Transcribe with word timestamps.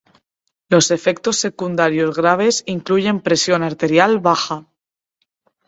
Los 0.67 0.89
efectos 0.89 1.37
secundarios 1.37 2.17
graves 2.17 2.63
incluyen 2.65 3.19
presión 3.21 3.61
arterial 3.61 4.17
baja. 4.19 4.65